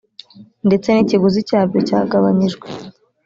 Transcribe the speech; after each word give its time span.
ndetse 0.67 0.87
n 0.91 0.97
ikiguzi 1.03 1.39
cyabyo 1.49 1.79
cyagabanyijwe 1.87 2.67